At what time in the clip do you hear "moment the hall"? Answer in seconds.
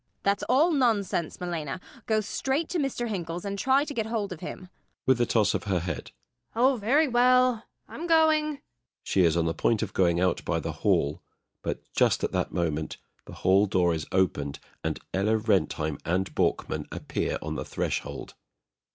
12.51-13.67